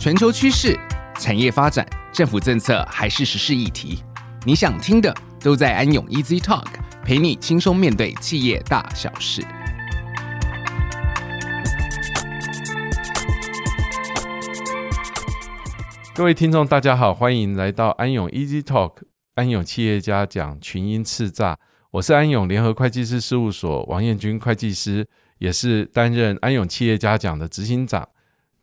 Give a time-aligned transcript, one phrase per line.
[0.00, 0.80] 全球趋势、
[1.18, 4.02] 产业发展、政府政策还是时事议题，
[4.46, 6.64] 你想听的都在安永 Easy Talk，
[7.04, 9.42] 陪你轻松面对企业大小事。
[16.14, 19.02] 各位听众，大家好，欢迎来到安永 Easy Talk，
[19.34, 21.56] 安永企业家讲群英叱咤。
[21.90, 25.06] 我是安永联合会计师事务所王彦军会计师，
[25.36, 28.08] 也是担任安永企业家奖的执行长。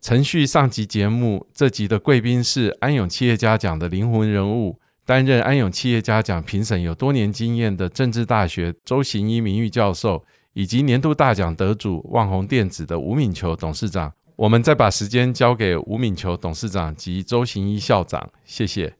[0.07, 14.13] 承续上集节目，这集的贵宾是安永企业家奖的灵魂人物，担任安永企业家奖评审有多年经验的政治大学周行一名誉教授，以及年度大奖得主旺宏电子的吴敏球董事长。
[14.37, 18.93] 我们再把时间交给吴敏球董事长及周行一校长，谢谢。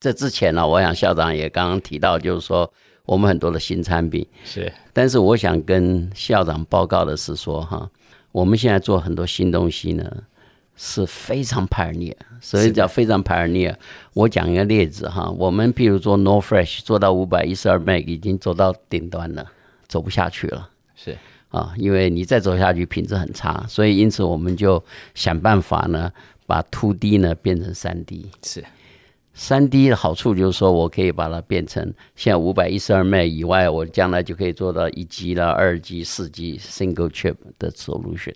[0.00, 2.68] 这之前呢，我想校长也刚刚提到，就是说
[3.06, 7.88] 我们很多的新产品是，但是我想跟校长报告的是说，哈，
[8.34, 10.24] 我们现在做很多新东西呢，
[10.74, 13.76] 是非常 pioneer，所以叫非常 pioneer。
[14.12, 19.46] 我讲一个例子哈，我们譬如说 NoFresh 做到五百一十二 Meg 已经走到顶端了，
[19.86, 21.16] 走不下去了，是。
[21.50, 24.82] 啊，因为你再走下去品质很差，所以因此我们就
[25.14, 26.12] 想办法呢，
[26.44, 28.26] 把 two D 呢变成三 D。
[28.42, 28.64] 是，
[29.34, 31.82] 三 D 的好处就是说我可以把它变成
[32.14, 38.34] 现在五百一十二 M 以外，我将来就可以做到一 G 了、二 G、四 G single chip 的 solution。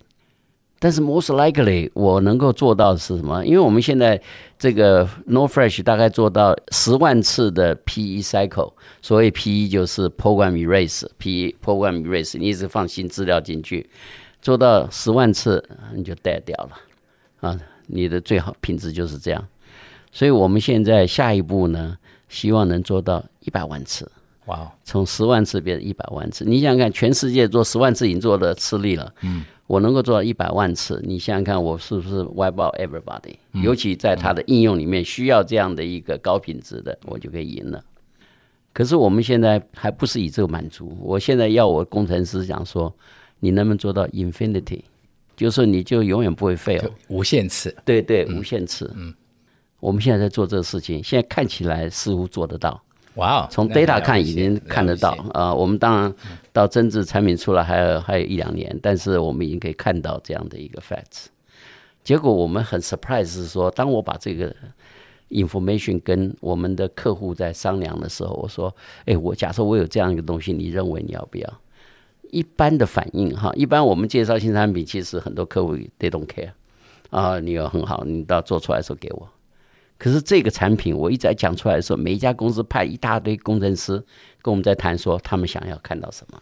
[0.80, 3.44] 但是 most likely 我能够做到的是什么？
[3.44, 4.20] 因为我们现在
[4.58, 13.88] 这个 NoFresh 大概做到十万次的 PE cycle，所谓 PE 就是 program erase，PE program erase，你一直放新资料进去，
[14.40, 16.78] 做到十万次你就 die 掉了
[17.40, 17.58] 啊！
[17.88, 19.48] 你的最好品质就是这样。
[20.10, 21.96] 所以我们现在下一步呢，
[22.28, 24.10] 希望能做到一百万次。
[24.46, 24.72] 哇！
[24.82, 29.12] 从十万次变成一百万次，你想想看，全世界做十万次已经做的吃力了。
[29.22, 29.44] 嗯。
[29.66, 33.34] 我能够做到一百万次，你想想看，我是不是 wipe out everybody？
[33.52, 37.84] 尤其在它的应用里面需要这样的一个高品质的，我就可以赢了。
[38.72, 42.90] 可是我们现在还不是以这个满足，我现在要我工程师讲说，
[43.40, 44.80] 你能不能做到 infinity？
[45.36, 47.76] 就是你就永远不会 fail，无限次。
[47.84, 48.90] 对对，无限次。
[48.96, 49.12] 嗯，
[49.80, 52.82] 我们现在在做这个事情，现在看起来似乎做得到。
[53.14, 53.48] 哇哦！
[53.50, 56.14] 从 data 看已经看得到啊、呃，我们当然
[56.52, 61.26] 到真正产品出来还有还有一两年，但是我们已经可以看到这样的一个 facts。
[62.04, 64.54] 结果我们很 surprise 是说，当我把这个
[65.30, 68.72] information 跟我们的客户在商量的时候，我说
[69.06, 71.60] ：“哎，我假设我有这样一个东西，你认为你要不要？”
[72.30, 76.50] 一般的反应哈，一般我们介绍新产品，其实很多客户 they don't care
[77.10, 79.28] 啊，你有很好，你到做出来的时候给我。
[79.98, 84.02] 可是这个产品，我一直在讲出来的时候，每一家公司派一大堆工程师
[84.40, 86.40] 跟我们在谈，说他们想要看到什么。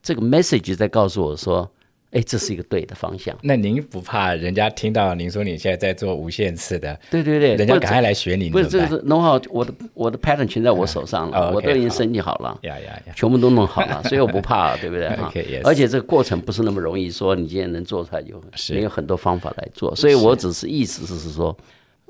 [0.00, 1.68] 这个 message 在告诉我说，
[2.12, 3.36] 哎，这是一个对的方向。
[3.42, 6.96] 那您不怕人家听到您说你现在在做无限次的？
[7.10, 8.48] 对对对，人家赶快来学你。
[8.48, 15.60] 不是，这个是 know-how，我的我的 pattern 全在我手上了，我都已经设计好了，呀呀呀，全部都弄好了， 所以我不怕，对不对？
[15.64, 21.56] 而且这个过程不是那么容易，说你今天能做出来就，你有很多方法来做，所以我只是意思是说。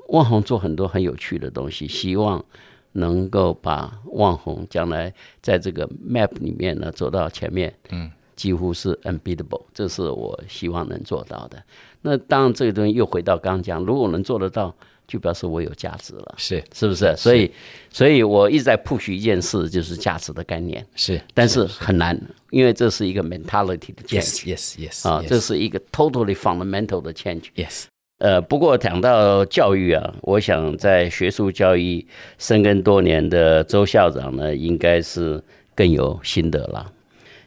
[0.09, 2.43] 旺宏做很多很有趣的东西，希望
[2.91, 11.63] 能够把旺宏将来在这个 map 里面呢走到前面，嗯，几乎是 unbeatable，这是我希望能做到的。
[12.01, 14.75] 那当然，这个东西又回到刚刚讲，如果能做得到，
[15.07, 16.63] 就表示我有价值了，是。
[16.73, 17.15] 是不是？
[17.17, 17.51] 所以，
[17.89, 22.19] 所以我一直在 push 一件事，就是价值的概念，是，但是很难，
[22.51, 27.85] 因为这是一个 mentality 的 change，yes yes yes，啊，这是一个 totally fundamental 的 change，yes。
[28.23, 32.07] 呃，不过讲到教育啊，我想在学术教育
[32.37, 35.43] 深耕多年的周校长呢，应该是
[35.75, 36.89] 更有心得了。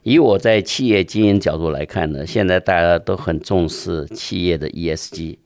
[0.02, 5.38] 以我在企业经营角度来看呢，现在大家都很重视企业的 ESG，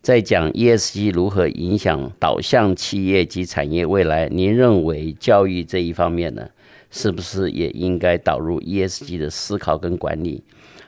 [0.00, 6.48] 在讲 ESG 如何影响导向企业及产业未来，您认为教育这一方面呢，
[6.90, 10.42] 是不是也应该导入 ESG 的思考跟管理？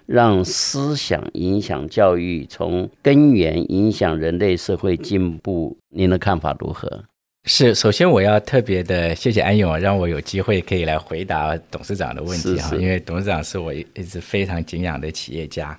[0.06, 5.76] 让思想影响教育，从根源影响人类社会进步。
[5.90, 7.04] 您的看法如何？
[7.46, 12.74] 是，首先我要特别的谢谢安勇，让我有机会可以来回答董事长的问题哈。
[12.76, 15.78] 因为董事长是我一直非常敬仰的企业家。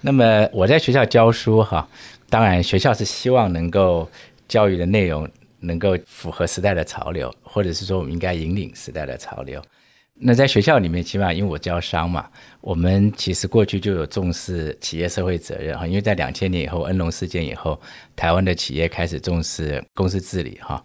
[0.00, 1.88] 那么我在学校教书哈，
[2.28, 4.08] 当然学校是希望能够
[4.46, 5.28] 教育的内容
[5.58, 9.60] 能够符合时代的潮流，或者是说我们应该引领时代的潮流。
[10.22, 12.28] 那在学校里面，起码因为我教商嘛，
[12.60, 15.86] 我们其实过去就有重视企业社会责任哈。
[15.86, 17.80] 因为在两千年以后，恩隆事件以后，
[18.14, 20.84] 台湾的企业开始重视公司治理哈。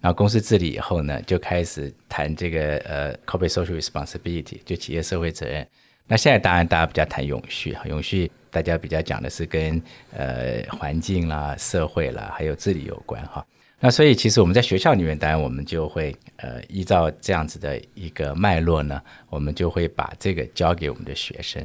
[0.00, 5.66] 然后公司治理以后呢，就开始谈这个呃 corporate social responsibility，就企业社会责任。
[6.06, 8.30] 那现在当然大家比较谈永续哈，永续。
[8.48, 13.44] 大家比较讲的是跟呃环境啦、社会啦，还有治理有关哈。
[13.78, 21.64] 那所以其实我们在学校里面，当然我们就会呃依照这样子的一个脉络呢，我们就会把这个教给我们的学生。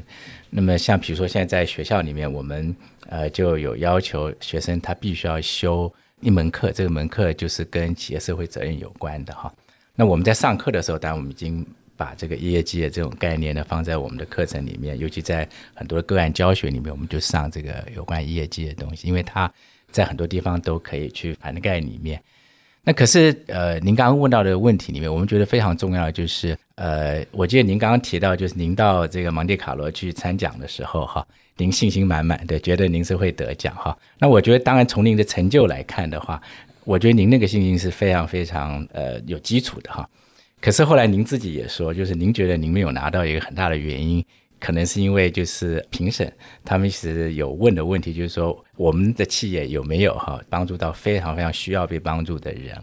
[0.50, 2.76] 那么像比如说现在在学校里面，我们
[3.08, 9.52] 呃就有要求学生他必须要修一门课，这个门课就是跟企业社会责任有关的哈。
[9.96, 11.66] 那我们在上课的时候，当然我们已经
[11.96, 19.50] 把这个 ESG 的这种概念呢放在我们的课程里面，尤其在很多个案教学里面，我们就上这个有关 ESG 的东西，因为它。
[19.92, 22.22] 在很多地方都可以去涵盖里面。
[22.84, 31.24] 那可是，呃，您刚刚问到的问题里面，我们觉得非常重要的就是，呃，我记得您刚刚提到，就是您到这个蒙地卡罗去参奖的时候，哈，
[31.58, 33.96] 您信心满满的，觉得您是会得奖，哈。
[34.18, 36.42] 那我觉得，当然从您的成就来看的话，
[36.84, 40.10] 我觉得您那个信心是非常非常呃有基础的，哈。
[40.60, 44.26] 可是后来您自己也说，就是您觉得您没有拿到一个很大的原因。
[44.62, 46.32] 可能是因为就是评审
[46.64, 52.78] 他们其实有问的问题，就是说我们的企业有没有哈帮助到非常非常需要被帮助的人？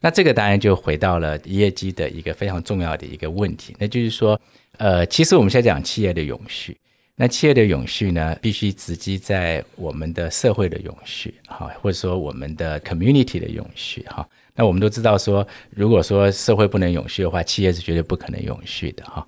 [0.00, 4.40] 那这个当然就回到了业绩的一个非常重要的一个问题，那就是说，
[4.78, 6.74] 呃，其实我们现在讲企业的永续，
[7.16, 14.26] 那企业的永续呢，必须直击在我们的社会的永续，哈，或者说我们的 community 的永续，哈。
[14.54, 19.26] 那我们都知道说，如果说社会不能永续的话，企业是绝对不可能永续的，哈。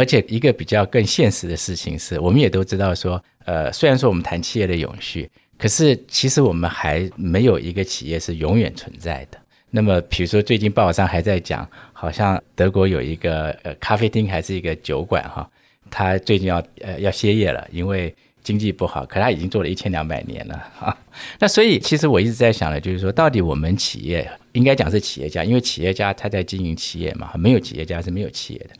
[0.00, 9.38] 而且一个比较更现实的事情是，我们也都知道说，呃，虽然说我们谈企业的永续，可是其实我们还没有一个企业是永远存在的。
[9.68, 15.46] 那么，比如说最近报纸上还在讲，好像德国有一个呃咖啡厅还是一个酒馆哈，
[15.90, 19.04] 它最近要呃要歇业了，因为经济不好。
[19.04, 20.96] 可它已经做了一千两百年了哈。
[21.38, 28.70] 那所以其实我一直在想的，就是说到底我们企业应该讲是企业家，因为企业家他在经营企业嘛，没有企业家是没有企业的。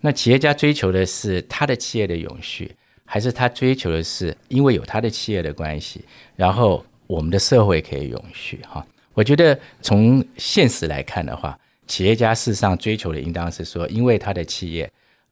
[0.00, 2.70] 那企业家追求的是他的企业的永续，
[3.04, 6.04] 还是他追求的是因为有他的企业的关系，
[6.36, 8.60] 然后我们的社会可以永续？
[8.68, 14.88] 哈，我觉得从现实来看的话，企业家事实上追求的应当是说，因为他的企业，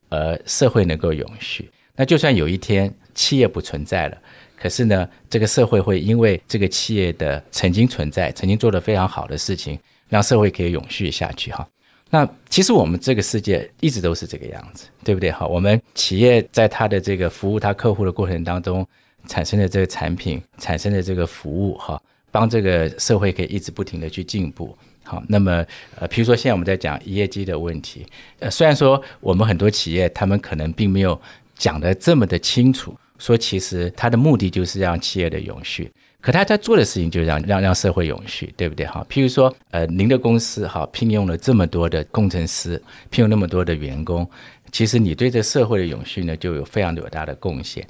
[0.09, 1.71] 而社会能够永续。
[1.95, 4.19] 那就算有一天企业不存在了，
[4.59, 9.79] 可是呢，这个社会会因为这个企业的曾经存在，曾经做得非常好的事情，
[10.09, 11.53] 让社会可以永续下去。
[11.53, 11.67] 哈。
[12.09, 15.31] 那其实我们这个世界一直都是这个样子，对不对？
[15.31, 18.87] 好，我们企业在它的这个服务它客户的过程当中，
[19.27, 22.01] 产生的这个产品，产生的这个服务，哈，
[22.31, 24.77] 帮这个社会可以一直不停的去进步。
[25.03, 25.65] 好，那么
[25.97, 28.07] 呃，比如说现在我们在讲业绩的问题，
[28.39, 31.21] 呃，虽然说我们很多企业他们可能并没有
[31.57, 35.91] 讲得这么的清楚，说其实它的目的就是让企业的永续。
[36.27, 38.85] 可他在做的事情就是让让让社会永续，对不对？
[38.85, 44.29] 哈，譬如说，呃，您的公司哈聘用了这么多的工程师，聘用那么多的员工，
[44.73, 47.87] 其实你对这社会的永续呢就有非常有大的贡献。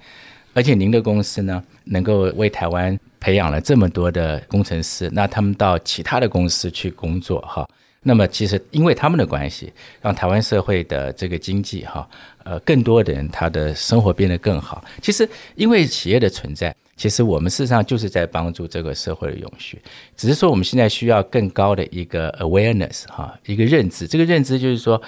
[0.52, 7.66] 而且您的公司呢能够为台湾培养了这么多的工程师，那他们到其他的公司去工作哈，
[8.02, 9.72] 那么其实因为他们的关系，
[10.02, 12.06] 让台湾社会的这个经济哈，
[12.44, 14.84] 呃，更多的人他的生活变得更好。
[15.00, 16.76] 其实因为企业的存在。
[16.96, 19.78] 其实我们事实上就是在帮助这个社会的永续，
[20.16, 24.06] 只是说我们现在需要更高的一个 awareness 哈，一个认知。
[24.06, 25.00] 这个认知就是说，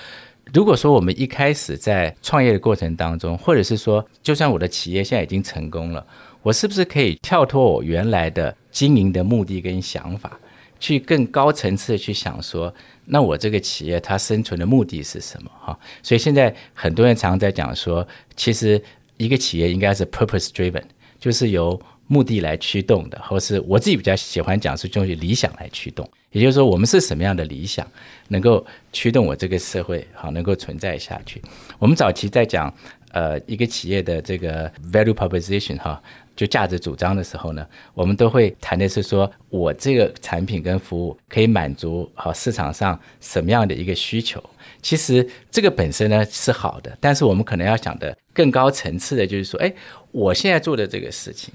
[0.53, 6.07] 如果说我们一开始在创业的过程当中，或者是说，就算我的企业现在已经成功了，
[6.43, 10.39] 我是不是可以跳脱我原来的经营的目的跟想法，
[10.79, 12.73] 去更高层次的去想说，
[13.07, 15.51] 那我这个企业它生存的目的是什么？
[15.59, 18.79] 哈，所以现在很多人常常在讲说，其实
[19.17, 20.83] 一个企业应该是 purpose driven。
[21.19, 26.09] 就是由目的来驱动的，或是我自己比较喜欢讲是用理想来驱动。
[26.31, 27.87] 也就是说，我们是什么样的理想，
[28.29, 31.41] 能够驱动我这个社会好能够存在下去？
[31.79, 32.73] 我们早期在讲
[33.13, 36.01] 呃一个企业的这个 value proposition 哈，
[36.37, 44.43] 就价值主张的时候呢，我们都会谈的是说我这个产品跟服务可以满足好市场上什么样的一个需求。
[44.89, 49.71] 其实这个本身呢是好的，但是我们可能要想的更高层次的，就是说，哎，
[50.13, 51.53] 我现在做的这个事情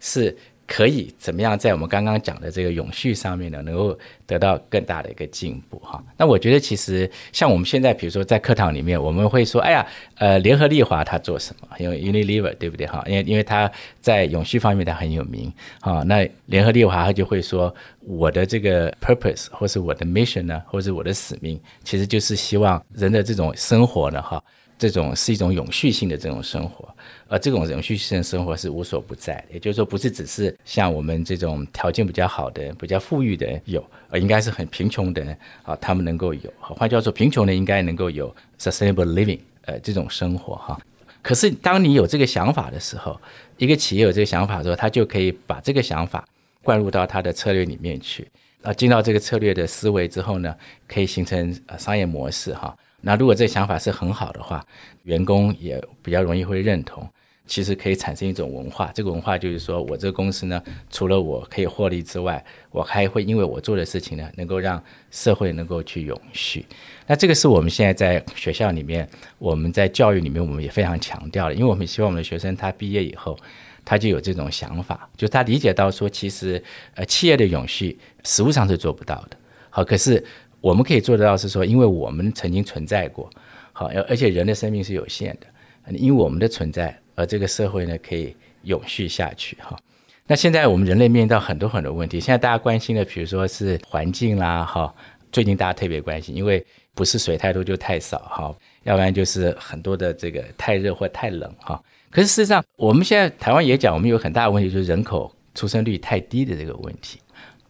[0.00, 6.02] 是可以怎么样在我们刚刚讲的这个永续上面呢，能够得到更大的一个进步哈。
[6.16, 11.68] 那我觉得其实像我们现在，比如说在课堂里面，我们会说，哎呀，呃，联合利华它做什么？
[11.78, 13.04] 因为 Unilever 对不对哈？
[13.06, 16.02] 因为因为它在永续方面它很有名哈。
[16.02, 24.42] 那联合利华它就会说，我的这个 purpose 或是我的 mission 呢，或是我的使命，其实就是希望人的这种生活呢哈。
[24.78, 26.88] 这种是一种永续性的这种生活，
[27.28, 36.52] 而这种永续性生活是无所不在的，也就是说，不是只是像我们这种条件比较好的、比较富裕的有，而应该是很贫穷的人啊，他们能够有。
[36.60, 40.80] 换句话说，贫穷的应该能够有 sustainable living，呃，这种生活哈。
[41.22, 43.18] 可是当你有这个想法的时候，
[43.56, 46.26] 一个企业有这个想法的时候，他就可以把这个想法
[46.62, 48.26] 灌入到他的策略里面去。
[48.62, 50.54] 啊，进到这个策略的思维之后呢，
[50.88, 52.76] 可以形成呃商业模式哈。
[53.04, 54.64] 那如果这个想法是很好的话，
[55.02, 57.08] 员工也比较容易会认同。
[57.46, 66.64] 其实可以产生一种文化，这个文化就是说我这个公司呢，除了我可以获利之外，我还会因为我做的事情呢，能够让社会能够去永续。
[67.06, 69.06] 那这个是我们现在在学校里面，
[69.38, 73.38] 我们在教育里面，我们也非常强调的，因为我们希望我们的学生他毕业以后，
[73.84, 79.36] 他就有这种想法，就他理解到说，其实呃企业的永续实物上是做不到的。
[79.68, 80.24] 好，可是
[80.64, 83.28] 我们可以做得到，是说因为我们曾经存在过，
[83.74, 86.98] 好，而且人的生命是有限的，因为我们的存在。
[87.16, 89.78] 而这个社会呢，可以永续下去哈。
[90.26, 94.92] 那现在我们人类面临到很多很多问题，现在大家关心的，比如说是环境啦哈，
[95.30, 101.78] 最近大家特别关心，因为不是水太多就太少哈，要不然就是很多的这个太热或太冷哈。
[102.10, 107.18] 可是事实上，我们现在台湾也讲，我们有很大的问题，就是人口出生率太低的这个问题。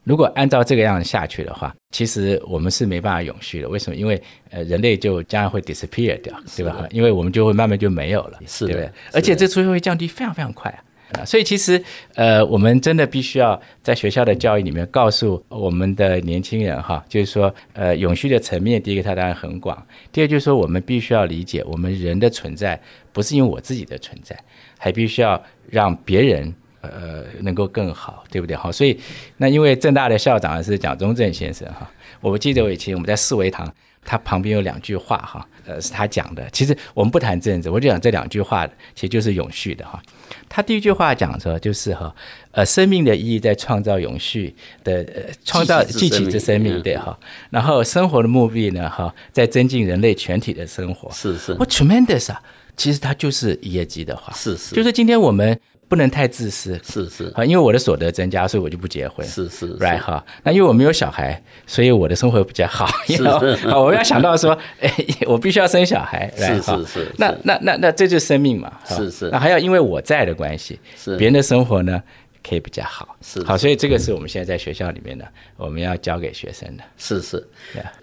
[0.05, 3.69] 如果按照这个样子下去的话，其实我们是没办法永续的。
[3.69, 3.97] 为什么？
[3.97, 4.21] 因为
[4.51, 6.87] 呃，人类就将来会 disappear 掉，对吧？
[6.91, 8.91] 因为我们就会慢慢就没有了，是对不对？
[9.13, 10.71] 而且这出现会降低非常非常快
[11.13, 11.25] 啊！
[11.25, 11.83] 所以其实
[12.17, 22.79] 呃，我们真的必须要在学校的教育里面告诉我们的年轻人哈，就是说呃，永续的层面，第一个它当然很广，第二就是说我们必须要理解，我们人的存在
[23.11, 24.39] 不是因为我自己的存在，
[24.79, 26.55] 还必须要让别人。
[26.89, 28.57] 呃，能够更好，对不对？
[28.57, 28.99] 好，所以
[29.37, 33.73] 那因为正大的校长是蒋中正先生哈，我记得我以前我们在四维堂，
[34.05, 36.49] 他旁边有两句话哈，呃，是他讲的。
[36.51, 40.03] 其实我们不谈政治，我就讲这两句话，其实就是永续的哈。
[40.49, 42.15] 他第一句话讲说就是哈，
[42.53, 47.19] 呃，生命的意义在创造永续的，呃，创造继起之生命，对哈。
[47.51, 51.11] 然后生活的目的呢哈，在增进人类全体的生活。
[51.11, 52.41] 是是，我 tremendous 啊，
[52.77, 55.59] 其实他就是一页机的话，是是，就是今天我们。
[55.89, 60.25] 不能太自私，是是啊，因为我的所得增加，所以我就不结婚，是是，right 哈。
[60.43, 62.87] 那因为我没有小孩，所以我的生活比较好。
[63.07, 64.91] 是是，我要想到说， 哎，
[65.27, 67.13] 我必须要生小孩，是是是。
[67.19, 69.29] 那那那那这就是生命嘛，是是。
[69.31, 72.03] 那还要因为我在的关系，是别人的生活呢
[72.43, 73.57] 可以比较好，是好。
[73.57, 75.27] 所以这个是我们现在在学校里面的，
[75.57, 77.47] 我们要教给学生的，是是。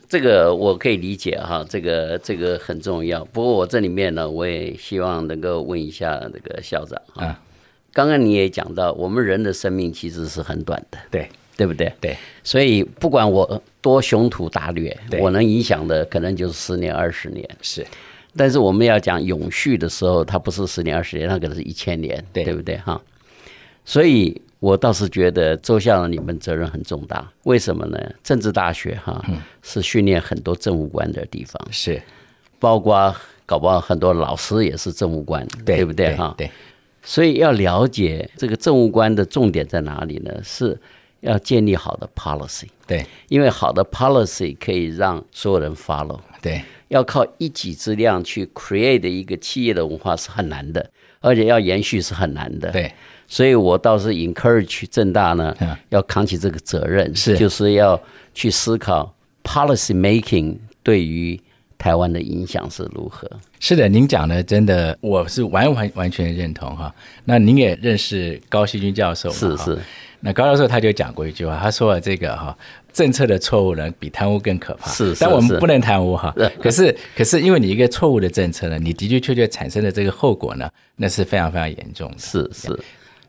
[0.07, 3.23] 这个我可以理解哈，这个这个很重要。
[3.25, 7.39] 不过我这里面呢，我也希望能够问一下那个校长啊。
[7.93, 11.91] 刚刚你也讲到，我们人的生命其实是很短的，对对不对？
[11.99, 17.47] 对，所以不管我多雄图大略，我能影响的可能就是十年、二十年。
[17.61, 17.85] 是，
[18.35, 22.77] 但是我们要讲永续的时候，它不是十年、二十年，它可能是一千年，对，对不对？
[22.77, 22.99] 哈，
[23.83, 27.29] 所以我倒是觉得周校长你们责任很重大。
[27.43, 27.99] 为什么呢？
[28.23, 32.01] 政治大学哈、嗯、是训练很多政务官的地方，是，
[32.57, 33.13] 包括
[33.45, 36.15] 搞不好很多老师也是政务官，对，对不对？
[36.15, 36.49] 哈，对。
[37.03, 40.31] 所以要了解这个政务官的重点在哪里呢？
[40.43, 40.79] 是
[41.21, 50.89] 要建立好的 policy，对，因为好的 policy 可以让所有人 follow，对，要靠一己之量去 create 一个企业的文化是很难的，
[51.19, 52.91] 而且要延续是很难的，对，
[53.27, 55.55] 所以我倒是 encourage 正大呢，
[55.89, 58.01] 要扛起这个责任，是，就是要
[58.33, 61.39] 去思考 policy making 对于。
[61.81, 63.27] 台湾的影响是如何？
[63.59, 66.93] 是的，您讲的真的，我是完完完全认同哈。
[67.25, 69.75] 那您也认识高希军教授，是是。
[70.19, 72.55] 那高教授他就讲过一句话，他说了这个哈，
[72.93, 74.91] 政策的错误呢，比贪污更可怕。
[74.91, 76.31] 是，是，但我们不能贪污哈。
[76.61, 82.17] 可是，可是因为你一个错误的政策呢，你的的确确产生的这个后果呢，那是非常非常严重的。
[82.19, 82.79] 是是。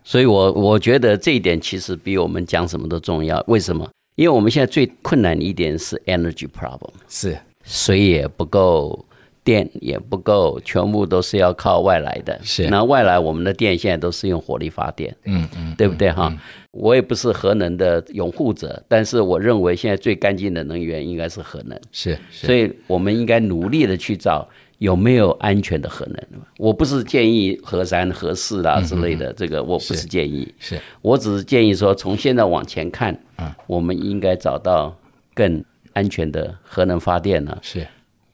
[0.05, 3.43] 所以我我觉得这一点其实比我们讲什么都重要。
[3.49, 3.89] 为什么？
[4.17, 6.91] 因为我们现在最困难的一点是 energy problem。
[7.09, 7.39] 是。
[7.63, 9.05] 水也不够，
[9.45, 12.39] 电也不够，全部都是要靠外来的。
[12.43, 15.15] 是，那外来我们的电现在都是用火力发电。
[15.25, 16.33] 嗯嗯，对不对哈？
[16.71, 21.79] 我也不是核能的拥护者，但是我认为现在最干净的能源应该是核能。
[21.91, 26.17] 是，所以我们应该努力的去找有没有安全的核能。
[26.57, 30.55] 我不是建议核三、核四啦之类的，这个我不是建议。
[30.59, 33.19] 是，我只是建议说，从现在往前看，
[33.67, 34.97] 我们应该找到
[35.35, 35.63] 更。
[35.95, 37.57] 安全的核能发电呢？
[37.63, 37.87] 是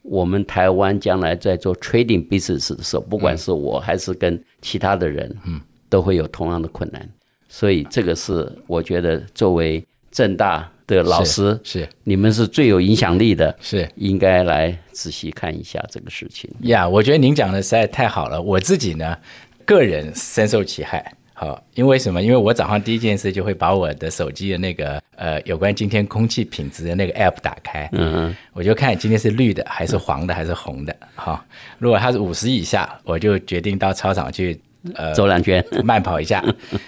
[0.03, 7.07] 我们台湾将来在做 trading business 的时候，不管是我还是跟其他的人，嗯，都会有同样的困难。
[7.49, 16.51] 所以这个是我觉得作为正大的老师，是你们是最有影响力的，是应该来仔细看一下这个事情。
[16.61, 19.17] 呀，我觉得您讲的实在太好了，我自己呢，
[19.67, 21.15] 个人深受其害。
[21.41, 22.21] 好，因为什么？
[22.21, 30.97] 因为我早上第一件事就会把我的手机的那个呃有关今天空气品质的那个 app 打开，嗯嗯，我就看今天是绿的还是黄的还是红的。
[31.15, 31.41] 好，
[31.79, 34.61] 如果它是五十以下，我就决定到操场去
[34.97, 36.43] 呃走两圈慢跑一下；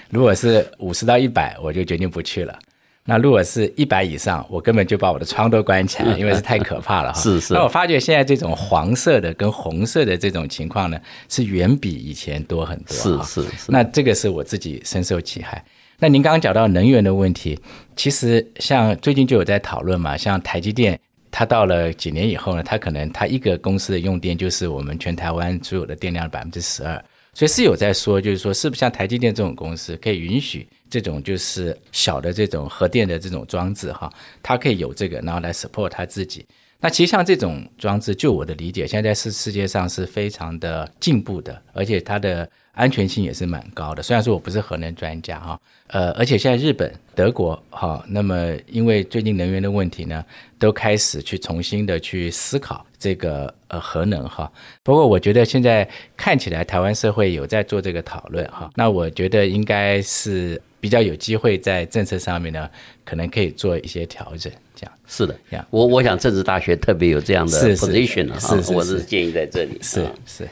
[0.09, 2.59] 如果是五十到一百，我就决定不去了。
[3.07, 7.21] 那如果是一百以上，我根本就把我的窗都关起来， 因为是太可怕了哈。
[7.21, 7.54] 是是。
[7.54, 12.95] 那我发觉现在这种黄色的跟红色的这种情况呢，是远比以前多很多。
[12.95, 13.73] 是是是。
[13.73, 15.64] 那这个是我自己深受其害。
[15.99, 17.59] 那您刚刚讲到能源的问题，
[17.97, 20.99] 其实像最近就有在讨论嘛，像台积电，
[21.30, 27.02] 它到了几年以后呢，它可能它一个公司的用电就是我们全台湾所有的电量的百分之十二。
[27.33, 36.44] 所以是有在说，就是说，是不是像台积电这种公司可以允许这种就是小的这种核电的这种装置哈，它可以有这个，然后来 support 它自己。
[36.80, 44.02] 那其实像这种装置，就我的理解，现在是世界上是非常的进步的，而且它的安全性也是蛮高的。
[44.02, 50.25] 虽然说我不是核能专家哈，呃，而且现在日本、德国哈，那么因为最近能源的问题呢，
[50.58, 52.84] 都开始去重新的去思考。
[52.99, 62.68] 这个呃核能哈，不过我觉得现在看起来台湾社会有在做这个讨论哈，那我觉得应该是比较有机会在政策上面呢，
[63.02, 70.46] 可能可以做一些调整，这样是的，这样我我想政治大学特别有这样的 position 哈，是是是我是建议在这里是是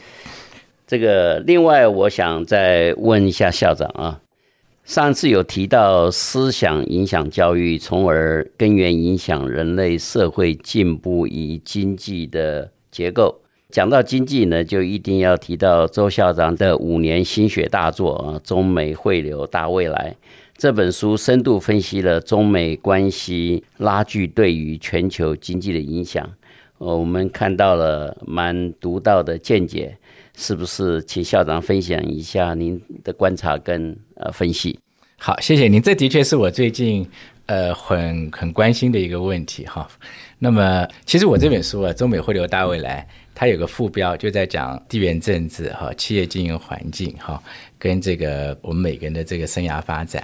[0.89, 4.21] 这个，另外我想再问一下校长啊。
[4.83, 13.39] 上次有提到思想影响教育，从而根源影响人类社会进步与经济的结构。
[13.69, 20.15] 讲到经济呢，就一定要提到周校长的五年心血大作啊，《中美汇流大未来》
[20.57, 26.27] 这本书，深度分析了中美关系拉锯对于全球经济的影响。
[26.79, 29.98] 呃，我们看到了蛮独到的见解。
[30.39, 34.79] 是不是请校长分享一下您的观察跟呃分析？
[35.17, 35.81] 好，谢谢您。
[35.81, 37.05] 这的确是我最近
[37.47, 39.85] 呃很很关心的一个问题哈。
[40.37, 43.05] 那么，其实我这本书啊，《中美汇流大未来》，
[43.35, 47.43] 它有个副标就在讲地缘政治哈、企业经营环境哈，
[47.77, 50.23] 跟这个我们每个人的这个生涯发展。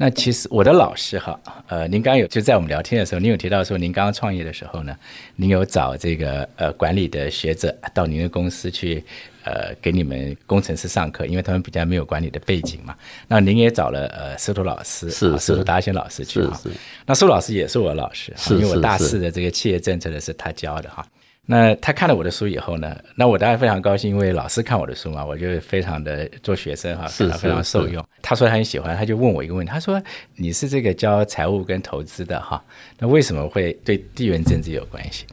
[0.00, 4.96] 那其实我的老师哈，呃，您刚刚有就在我们聊天的时候，您有提到说，您刚刚创业的时候呢，
[5.34, 9.02] 您有找这个呃管理的学者到您的公司去，
[9.48, 12.94] 呃，给你们工程师上课，因为他们比较没有管理的背景嘛。
[13.26, 16.60] 那您也找了呃司徒老师，是司徒达贤老师去哈。
[17.06, 21.06] 那苏老师也是我老师，因为我大四的这个企业政策的是他教的哈。
[21.46, 28.06] 那他看了我的书以后呢，那我当然非常高兴，因为老师看我的书嘛，我就非常的做学生哈，非常非常受用。
[28.20, 29.98] 他说他很喜欢，他就问我一个问题，他说
[30.36, 32.62] 你是这个教财务跟投资的哈，
[32.98, 35.24] 那为什么会对地缘政治有关系？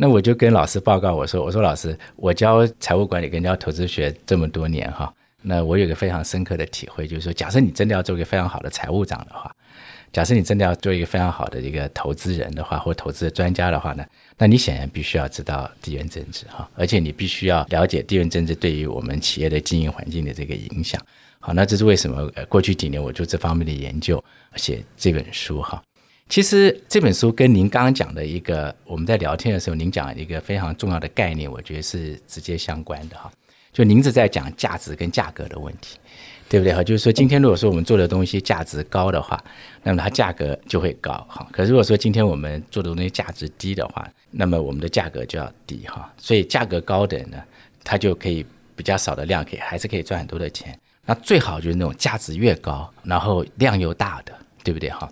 [0.00, 9.52] 那我就跟老师报告我说，我说老师，我教财务管理跟教投资学这么多年哈，那我有个非常深刻的体会，就是说，假设你真的要做一个非常好的财务长的话。
[10.10, 14.02] 假设你真的要做一个非常好的一个投资人的话，或投资的专家的话呢，
[14.38, 20.98] 那你显然必须要知道地缘政治哈，而且你必须要了解地缘政治对于我们企业的经营环境的这个影响。
[21.40, 22.26] 好，那这是为什么？
[22.36, 24.22] 呃，过去几年我做这方面的研究，
[24.56, 25.82] 写这本书哈。
[26.28, 33.30] 其实这本书跟您刚刚讲的一个我们在聊天的时候，您讲一个非常重要的概念，我觉得是直接相关的哈。
[33.72, 35.98] 就您是在讲价值跟价格的问题。
[36.50, 36.82] 对不对哈？
[36.82, 39.38] 就是说，今天如果说我们做的东西价值高的话，
[39.82, 41.46] 那么它价格就会高哈。
[41.52, 46.10] 可是如果说今天我们做的东西价值低的话，那么我们的价格就要低哈。
[46.16, 47.36] 所以价格高的人呢，
[47.84, 50.74] 它就可以比较少的量，可以还是可以赚很多的钱。
[51.04, 54.32] 那最好就是那种价值越高，然后量又大的，
[54.64, 55.06] 对不对哈？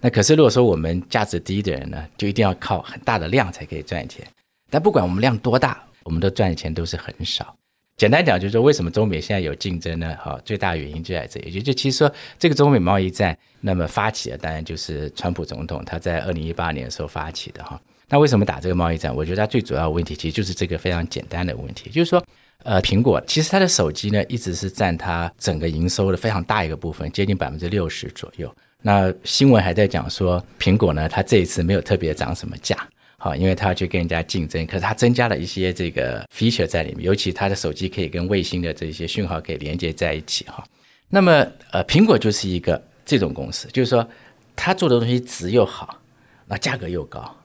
[0.00, 4.26] 那可是如果说我们价值低的人呢，就一定要靠很大的量才可以赚钱。
[4.70, 7.54] 但不管我们量多大，我们的赚的钱都是很少。
[7.96, 10.16] 简单讲就是说，为什么中美现在有竞争呢？
[10.18, 17.78] 哈，最大原因就在这里，也就就其实说这个中美贸易战，那么发起的当然就是川普总统他在二零一八年的时候发起的哈。
[18.08, 19.14] 那为什么打这个贸易战？
[19.14, 22.24] 我觉得它最主要的问题其实就是这个非常简单的问题，就是说，
[22.64, 28.52] 呃，苹果其实它的手机呢一直是占它整个营收的非常大一个部分，接近百分之六十左右。
[28.82, 32.76] 那新闻还在讲说，苹果呢它这一次没有特别涨什么价。
[33.22, 40.64] 好，因为它要去跟人家竞争，可是它增加了一些这个 feature 在里面，尤其它的手机可以跟卫星的这些讯号可以连接在一起哈。
[41.10, 44.08] 那么呃，苹果就是一个这种公司，就是说
[44.56, 46.00] 它做的东西值又好，
[46.46, 47.36] 那价格又高，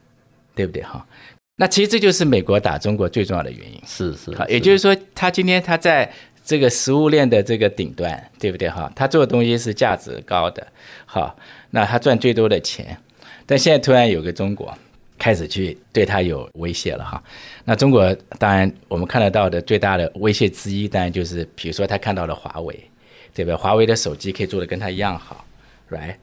[0.56, 1.06] 对不对哈？
[1.58, 3.82] 那其实这就是美国打中国最重要的原因。
[3.86, 6.10] 是是，好，也就是说他今天他在
[6.46, 8.90] 这个食物链的这个顶端，对不对哈？
[8.96, 10.66] 他做的东西是价值高的，
[11.06, 11.36] 好，
[11.72, 12.96] 那他赚最多的钱，
[13.46, 14.74] 但现在突然有个中国。
[15.18, 17.24] 开始去对他有威胁了哈，
[17.64, 22.74] 那中国当然我们看得到的最大的威胁之一，当然就是比如说他看到了华为，
[23.34, 23.56] 对不对？
[23.56, 25.46] 华为的手机可以做的跟他一样好
[25.90, 26.16] ，right？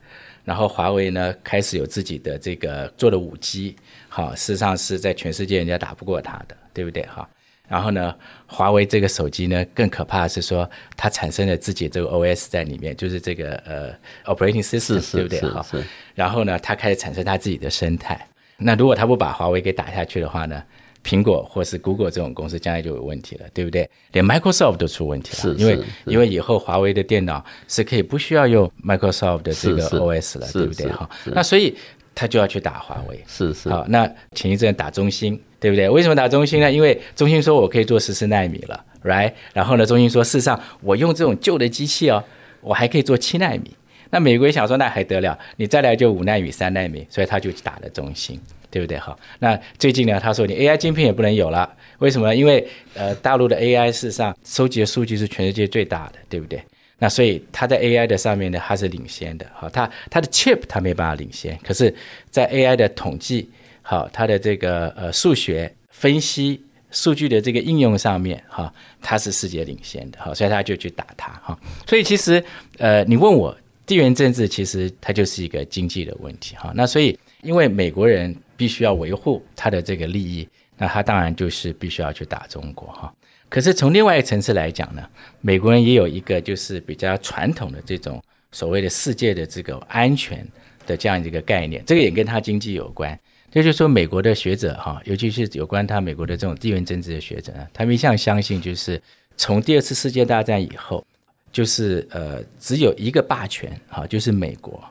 [0.45, 3.75] 然后华为呢开始有自己的这个做的五 G，
[4.09, 7.03] 好，事实上是在全世界人家打不过他的，对不对？
[7.07, 7.27] 哈。
[7.69, 8.13] 然后呢，
[8.45, 13.91] 华为这个手机呢，更可怕的是说，它产生了自己这个 OS 在里面，就是这个呃
[14.25, 15.39] operating system，对不对？
[15.41, 15.65] 哈。
[16.13, 18.27] 然后呢，它开始产生它自己的生态。
[18.57, 20.61] 那如果它不把华为给打下去的话呢，
[21.03, 23.89] 苹果或是 Google 这种公司将来就有问题了，对不对？
[24.11, 30.91] 连 Microsoft 都出问题了，是因为因为以后华为的电脑是可以不需要用 Microsoft 的这个 OS 了，对不对？
[30.91, 31.09] 哈。
[31.25, 31.75] 那所以
[32.15, 33.69] 他就要去打华为，是是。
[33.69, 35.39] 好，那前一阵打中兴。
[35.63, 35.87] 对不对？
[35.87, 36.69] 为什么打中兴呢？
[36.69, 39.31] 因为中兴说我可以做十四纳米了，right？
[39.53, 42.21] 然后呢，中兴说事实上我用这种旧的机器哦，
[42.59, 43.73] 我还可以做七纳米。
[44.09, 45.39] 那美国人想说那还得了？
[45.55, 48.37] 你再来就五纳米、三纳米，所以他就打了中兴，
[48.69, 48.97] 对不对？
[48.97, 52.35] 好，那最近呢，他说你 AI 晶片也不能有了，为什么？
[52.35, 56.61] 因为呃，大陆的 AI 事实上收集的数据是全世界最大的，对不对？
[57.03, 59.45] 那所以他在 AI 的上面呢，它是领先的。
[59.53, 61.93] 好，它它的 chip 它没办法领先，可是，
[62.31, 63.49] 在 AI 的统计。
[63.81, 71.59] 好，它的这个呃数学分析数据的这个应用上面，哈，它是世界领先的，好，所以他就去打它，哈。
[71.85, 72.41] 所以其实
[72.77, 73.53] 呃，你问我
[73.85, 76.71] 地缘政治，其实它就是一个经济的问题，哈。
[76.73, 83.13] 那所以因为美国人必须要维护他的这个利益，那他当然就是必须要去打中国，哈。
[83.53, 85.07] 可是从另外一个层次来讲呢，
[85.39, 88.19] 美国人也有一个就是比较传统的这种
[88.51, 90.43] 所谓的世界的这个安全
[90.87, 93.17] 的这样一个概念，这个也跟他经济有关。
[93.51, 98.99] 这就是说，美国的学者哈，尤其是有关他美国的这种地缘政治的学者呢，他们一向相信，就是
[99.37, 101.05] 从第二次世界大战以后，
[101.51, 104.83] 就是呃，只有一个霸权哈，就是美国。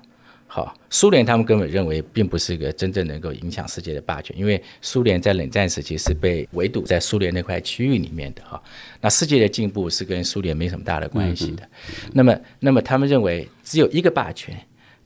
[0.54, 8.62] 好，苏联他们根本认为并不是一个真正能够影响世界的霸权，因为苏联在冷战时期是被围堵在苏联那块区域里面的哈。
[9.00, 11.66] 那世界的进步是跟苏联没什么大的关系的。
[12.12, 14.54] 那么，那么他们认为只有一个霸权。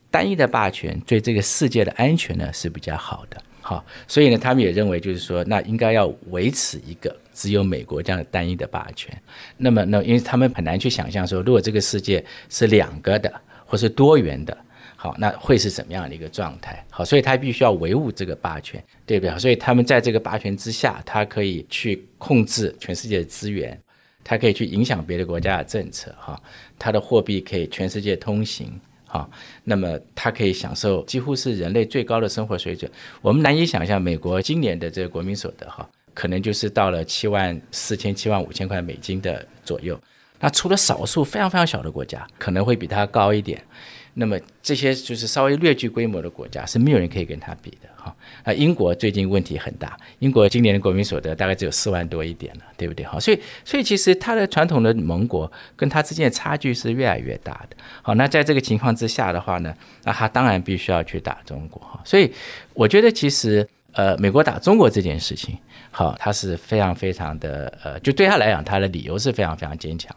[0.09, 9.15] 单一的霸权对这个世界的安全呢是比较好的，好，所以呢，他们也认为就是说，那应该要维持一个只有美国这样的单一的霸权。
[9.59, 13.31] 那么，那因为他们很难去想象说，如果这个世界是两个的
[13.67, 14.57] 或是多元的，
[14.99, 16.85] 好，那会是怎么样的一个状态？
[16.91, 19.39] 好，所以他必须要维护这个霸权，对不对？
[19.39, 23.79] 所以他们在这个霸权之下，他可以去控制全世界的资源，
[24.25, 26.41] 他可以去影响别的国家的政策，哈，
[26.79, 28.73] 他的货币可以全世界通行。
[29.05, 29.31] 好，
[29.63, 32.91] 那么他可以享受几乎是人类最高的生活水准。
[33.21, 39.99] 我们难以想象，美国今年的这个国民所得哈，可能就是到了七万四千、七万五千块美金的左右。
[40.41, 43.63] 那除了少数非常非常小的国家，可能会比它高一点。
[44.19, 48.15] 那么这些就是稍微略具规模的国家，是没有人可以跟他比的哈。
[48.45, 53.05] 啊，英国最近问题很大，英国今年的国民所得大概只有四万多一点了，对不对？
[53.05, 57.77] 哈，所以所以其实它的传统的盟国跟它之间的差距是越来越大的。
[58.01, 59.75] 好，那在这个情况之下的话呢，
[60.05, 62.01] 那他当然必须要去打中国哈。
[62.03, 62.33] 所以
[62.73, 65.59] 我觉得其实呃，美国打中国这件事情，
[65.91, 70.15] 好，他是非常非常的呃，就对他来讲，他的理由是非常非常坚强。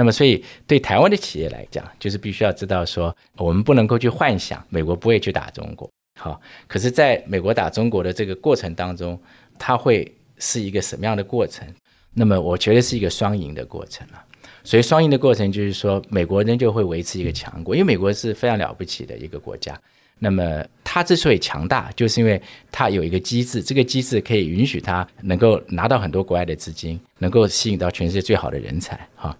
[0.00, 5.86] 那么，所以对台湾的企业来讲，就是必须要知道说，我们不能够去幻想美国不会去打中国。
[6.18, 9.20] 好，可是在美国打中国的这个过程当中，
[9.58, 11.68] 它会是一个什么样的过程？
[12.14, 14.24] 那么，我觉得是一个双赢的过程啊。
[14.64, 19.78] 所以，双赢的过程就是说，美国仍旧会维持一个强国，因为美国是非常了不起的一个国家。
[20.18, 22.40] 那么，它之所以强大，就是因为
[22.72, 29.06] 它有一个机制，这个机制可以允许它能够拿到很多国外的资金，能够吸引到全世界最好的人才。
[29.14, 29.36] 哈。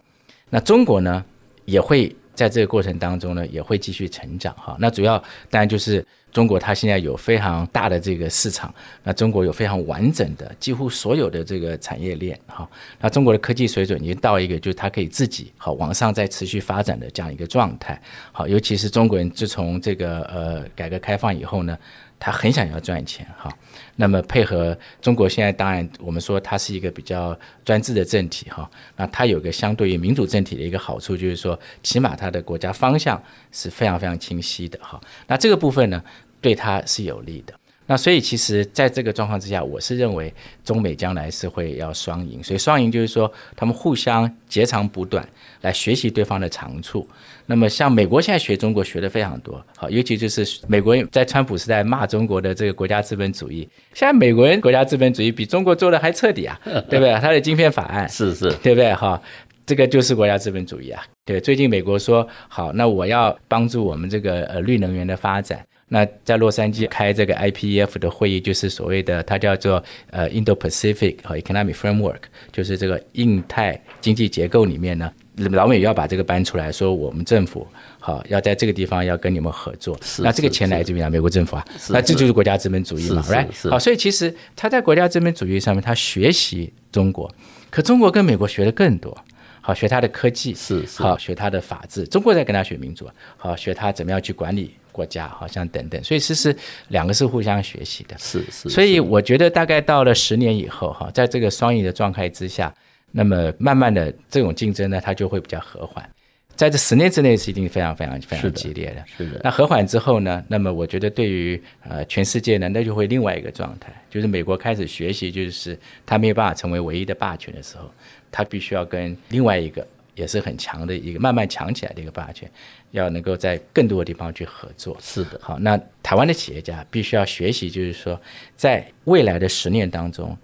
[0.51, 1.25] 那中国呢，
[1.65, 4.77] 也会在这个过程当中呢，也会继续成长哈。
[4.79, 5.17] 那主要
[5.49, 12.69] 当然就是中国，它现在有非常大的这个市场，那中国有非常完整的几乎所有的这个产业链哈。
[13.01, 18.01] 那中国的科技水准已经到一个，就是它可以自己好往上再持续发展的这样一个状态。
[18.33, 21.79] 好，尤其是中国人自从这个呃改革开放以后呢。
[22.21, 23.51] 他很想要赚钱哈，
[23.97, 35.01] 那么配合中国现在，当然我们说它是一个比较专制的政体哈，那它有个相对于民主政体的一个好处，就是说起码它的国家方向是非常非常清晰的哈。
[35.27, 36.03] 那这个部分呢，
[36.43, 37.55] 对它是有利的。
[37.87, 40.33] 那所以其实在这个状况之下，我是认为
[40.65, 45.29] 中美将来是会要双赢，所以双赢就是说他们互相截长补短，
[45.63, 47.09] 来学习对方的长处。
[47.51, 56.57] 那么，像美国现在学中国学的非常多，好，尤其就是美国在川普时代骂中国的这个国家资本主义，现在美国人国家资本主义比中国做的还彻底啊，
[56.89, 57.13] 对不对？
[57.21, 58.95] 他的晶片法案是是，对不对？
[58.95, 59.21] 哈，
[59.67, 61.03] 这个就是国家资本主义啊。
[61.25, 65.61] 对，最近美国说好，那我要帮助我们这个呃绿能源的发展。
[65.93, 72.21] 那在洛杉矶开这个 IPEF 的会议，就是所谓的它叫做呃 Indo-Pacific 和 Economic Framework，
[72.53, 75.11] 就是这个印太经济结构里面呢。
[75.49, 77.67] 老美要把这个搬出来，说我们政府
[77.99, 81.11] 好要在这个地方要跟你们合作，那这个钱来自于哪？
[81.11, 83.71] 美国政府啊，那这就是国家资本主义嘛，right？
[83.71, 87.29] 好，所以其实他在国家资本主义上面，他学习中国，
[87.71, 89.17] 可中国跟美国学的更多。
[89.63, 92.07] 好，学他的科技，是，是好学他的法治。
[92.07, 96.03] 中国在跟他学民主，好学他怎么样去管理国家，好像等等。
[96.03, 96.57] 所以其实
[96.89, 98.71] 两个是互相学习的，是是。
[98.71, 102.75] 所以我觉得大概到了十年以后，哈，在这个双赢的状态之下，
[103.11, 106.09] 那么慢慢的这种竞争呢，它就会比较和缓。
[106.55, 109.05] 在这十年之内是一定非常非常非常激烈的。
[109.07, 109.31] 是的。
[109.31, 109.41] 是的。
[109.45, 117.91] 那和缓之后呢，那么我觉得对于呃全世界呢，那就会另外一个状态，就是美国开始学习，就是他没有办法成为唯一的霸权的时候，
[118.31, 119.87] 他必须要跟另外一个。
[120.17, 122.51] 也是很强的一个慢慢强起来的一个霸权，
[122.91, 124.95] 要能够在更多的地方去合作。
[125.01, 128.21] 是的，好，那台湾的企业家必须要学习，就是说，
[128.55, 130.37] 在未来的十年当中，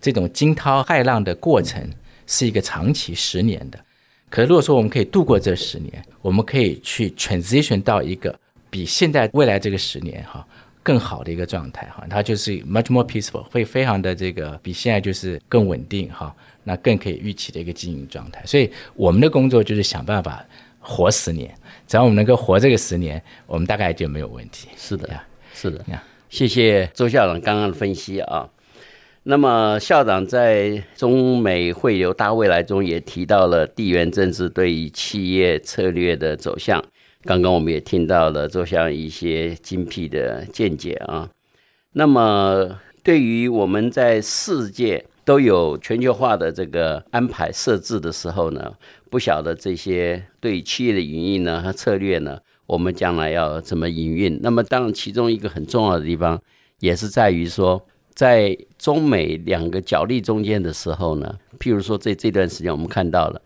[0.00, 1.82] 这种惊涛骇浪的过程
[2.26, 3.78] 是一个长期十年的。
[4.28, 10.46] 可是如果说我们可以度过这十年，我们可以去 transition 到一个比现在未来这个十年哈
[10.82, 16.34] 更好的一个状态哈，它就是 much more peaceful，会非常的这个比现在就是更稳定哈。
[16.68, 20.44] 那更可以预期的一个经营状态，所以我们的工作就是想办法
[20.80, 21.54] 活十年，
[21.86, 24.66] 只要我们能够活这个十年，我们大概就没有问题。
[24.76, 25.08] 是的，
[25.54, 25.84] 是的。
[26.28, 28.50] 谢谢周校长刚刚的分析啊。
[29.28, 36.80] 那么校长在中美汇流大未来中也提到了地缘政治对于企业策略的走向，
[37.24, 41.28] 刚刚我们也听到了周校长一些精辟的见解啊。
[41.92, 45.04] 那么对于我们在世界。
[45.26, 48.72] 都有全球化的这个安排设置的时候呢，
[49.10, 54.38] 不晓得这些对企业的营运呢和策略呢，我们将来要怎么营运？
[54.40, 56.40] 那么当然，其中一个很重要的地方，
[56.78, 57.84] 也是在于说，
[58.14, 63.42] 在中美两个角力中间的时候呢，譬如说这这段时间我们看到了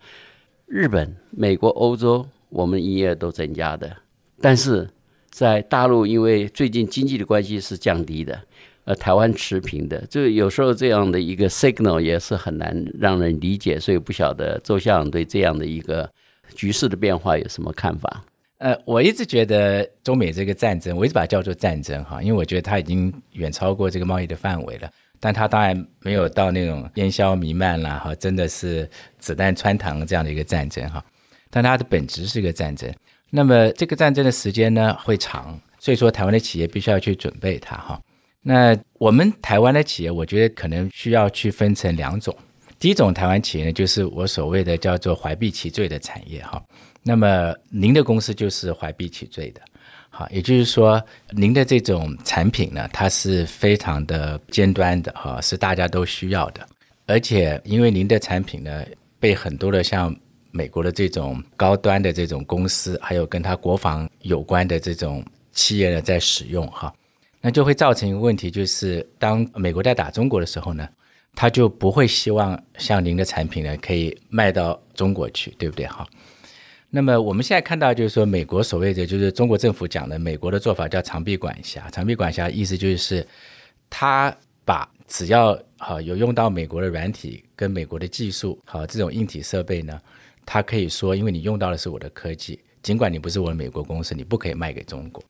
[0.67, 3.91] 日本、美国、欧洲，我们营业都增加的，
[4.39, 4.87] 但是
[5.31, 8.39] 在大陆，因为最近经济的关系是降低的。
[8.83, 16.07] 呃，台湾持平的，就有时候这样的一个 signal 也是很难让人理解，所以不晓得周校长对这样的一个
[16.53, 18.23] 局势的变化有什么看法？
[18.61, 24.87] 呃，我一直觉得中美这个战争，我一直把它叫做战争哈，因为我觉得它已经远超过这个贸易的范围了，
[25.19, 31.03] 但它当然没有到那种烟硝弥漫啦哈，真的是子弹穿膛这样的一个战争哈，
[31.49, 32.87] 但它的本质是一个战争。
[33.31, 37.99] 那么这个战争的时间呢会长，所以说台湾的企业必须要去准备它哈。
[38.43, 42.35] 那我们台湾的企业，我觉得可能需要去分成两种。
[42.77, 46.61] 第一种台湾企业呢，就是我所谓的叫做怀璧其罪的产业哈。
[47.03, 49.61] 那么您的公司就是怀璧其罪的，
[50.09, 56.67] 好，也就是说您的这种产品呢，它是非常的尖端的哈，是大家都需要的。
[57.07, 58.85] 而且因为您的产品呢，
[59.19, 60.15] 被很多的像
[60.51, 66.93] 美国的这种高端的这种公司，还有跟它国防有关的这种企业呢，在使用哈。
[67.41, 70.87] 那就会造成一个问题，就是当美国在打中国的时候呢，
[71.33, 75.87] 他就不会希望像您的产品呢可以卖到中国去，对不对？
[75.87, 76.07] 哈。
[76.93, 81.89] 那么我们现在看到，就是说美国所谓的就是中国政府讲的，美国的做法叫长臂管辖。
[81.89, 83.25] 长臂管辖意思就是，
[83.89, 89.97] 他把只要好有用到美国的软体跟美国的技术，好这种硬体设备呢，
[90.45, 95.23] 他可以说，因为你用到的是我的科技，尽管你不是我的美国公司，你不可以卖给中国。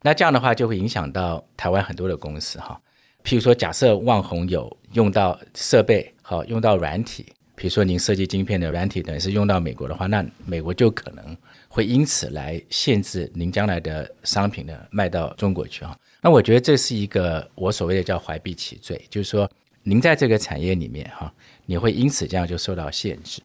[0.00, 2.80] 那这样的话就会影响到台湾很多的公司哈，
[3.24, 11.36] 譬如说假设万宏有用到设备好，用到软体，比如说您设计晶片的软体等于是用到美国的话，那美国就可能
[11.68, 15.98] 会因此来限制您将来的商品呢卖到中国去哈。
[16.20, 19.50] 那我觉得这是一个我所谓的叫怀璧其罪，就是说
[19.82, 21.32] 您在这个产业里面哈，
[21.66, 23.40] 你会因此这样就受到限制。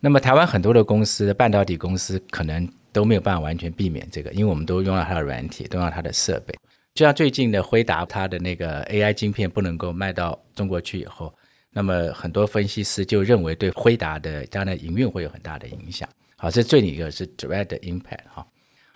[0.00, 2.68] 那么台湾很多的公司，半导体公司可能。
[2.92, 6.54] 都没有办法完全避免这个，因为我们都用了它的软体，都用到它的设备。
[6.94, 11.30] 就像最近的辉达，它的那个 AI 晶片不能够卖到中国去以后，
[11.76, 16.08] 那么很多分析师就认为对辉达的将来营运会有很大的影响。
[16.34, 18.46] 好，这最一个是 direct impact 哈。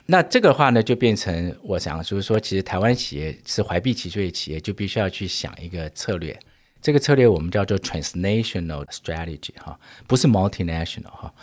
[0.06, 6.34] 那这个话呢，就变成我想就是说，其实台湾企业是怀璧其罪的企业，就必须要去想一个策略。
[6.80, 11.34] 这个策略我们叫做 transnational strategy 哈，不是 multinational 哈。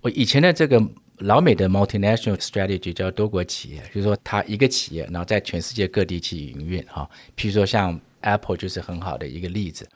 [0.00, 0.80] 我以前的这个。
[1.20, 7.08] 老美的 multinational strategy 叫多国企业，就是说它一个企业，然后在全世界各地去营运哈。
[7.34, 9.88] 譬如说像 Apple 就是很好的一个例子。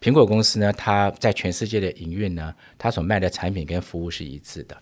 [0.00, 4.76] 苹果公司呢，它在全世界的营运呢，它所卖的产品跟服务是一致的。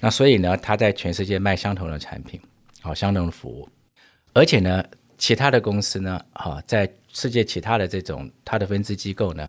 [0.00, 2.40] 那所以呢，它在全世界卖相同的产品，
[2.82, 3.68] 好，相同的服务。
[4.34, 4.84] 而且呢，
[5.16, 9.48] 其他的公司呢，哈，在世界其他的这种它的分支机构呢，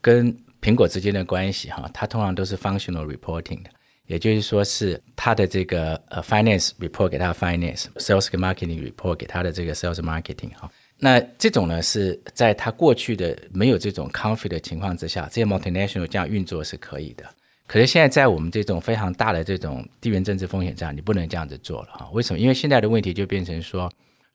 [0.00, 3.70] 跟苹果之间的关系哈，它通常都是 functional reporting 的。
[4.06, 10.70] 也就是说是它的这个呃 finance report 给它的 finance，sales 跟 marketing report 给它的这个 sales marketing 哈。
[11.00, 17.24] 那这种呢是在他过去的没有这种 conflict 的情况之下，这些 multinational 这样运作是可以的。
[17.68, 22.08] 可是现在在我们这种非常大的这种地缘政治风险上，你不能这样子做了哈。
[22.12, 22.38] 为什么？
[22.38, 23.92] 因为现在的问题就变成说，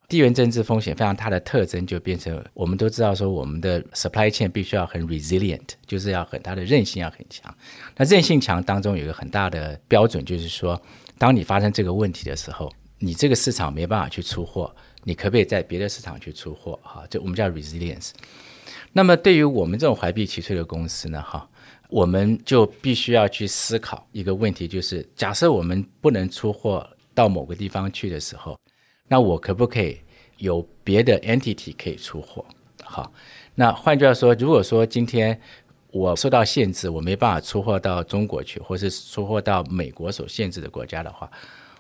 [0.08, 7.54] 地缘政治风险非常大的特征就变成，我们都知道说，我们的 supply chain 必须要很 resilient，就是要很大的韧性要很强。
[7.97, 10.80] 那韧性强当中有一个很大的标准，就是说，
[11.17, 14.73] 当你发生这个问题的时候，你这个市场没办法去出货。
[15.04, 16.80] 你可不可以在别的市场去出货？
[16.82, 18.12] 哈，就我们叫 resilience。
[18.92, 21.50] 那么对于我们这种怀璧其罪的公司呢，哈，
[21.89, 28.58] 我们就必须要去思考一个问题，就是假设我们不能出货到某个地方去的时候，
[29.08, 30.00] 那我可不可以
[30.38, 32.46] 有别的 entity 可以出货？
[32.84, 33.12] 好，
[33.56, 35.39] 那换句话说，如果说今天
[35.92, 41.30] 我受到限制，我没办法出货到中国去，或是出货到美国所限制的国家的话。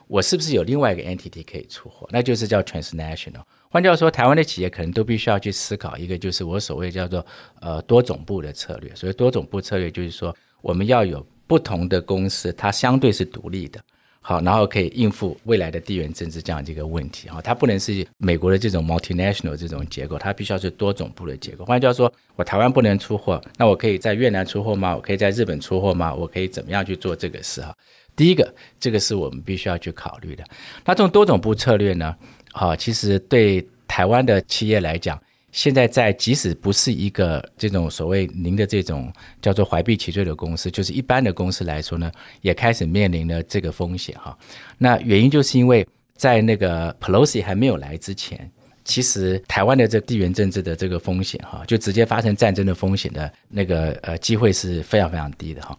[0.07, 2.07] 我是不是有另外一个 entity 可以出货？
[2.11, 3.41] 那就是叫 transnational。
[3.69, 7.25] 换句话说，台湾的企业可能都必须要去思考一个，就是我所谓叫做
[7.59, 8.93] 呃多总部的策略。
[8.93, 13.81] 所谓多总部策略就是说，我们要有不同的公司，它相对是独立的，
[14.25, 17.27] 好，然后可以应付未来的地缘政治这样的一个问题。
[17.27, 21.65] 哈，它不能是美国的这种 multinational 这种结构，它必须要是多总部的结构。
[21.65, 24.95] 换句话说，我台湾不能出货，那我可以在越南出货吗？
[24.95, 26.15] 我可以在日本出货吗？
[26.15, 27.61] 我可以怎么样去做这个事？
[27.61, 27.75] 哈。
[28.15, 30.43] 第一个，这个是我们必须要去考虑的。
[30.85, 32.15] 那这种多总部策略呢，
[32.53, 35.21] 好，其实对台湾的企业来讲，
[35.53, 39.09] 现在在即使不是一个这种所谓您的这种
[39.41, 42.11] 叫做怀璧其罪的公司，就是一般的公司来说呢，
[42.41, 44.37] 也开始面临了这个风险哈。
[44.77, 45.87] 那原因就是因为
[46.17, 48.51] 在那个 Pelosi 还没有来之前，
[48.83, 55.77] 其实台湾的这地缘政治的这个风险哈，就直接发生战争的风险的那个呃机会是非常非常低的哈。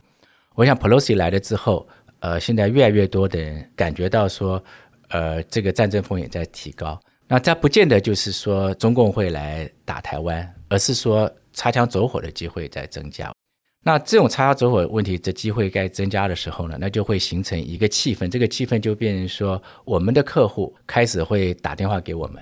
[0.55, 1.87] 我想 Pelosi 来了之后。
[2.21, 4.63] 呃，现在越来越多的人感觉到说，
[5.11, 6.99] 呃，这个战争风险在提高。
[7.35, 13.33] 那这不见得就是说中共会来打台湾，而是说擦枪走火的机会在增加。
[13.83, 22.41] 那这种擦枪走火问题的机会该增加的时候呢，那就会形成一个气氛，这个气氛就变成说，我们的客户开始会打电话给我们，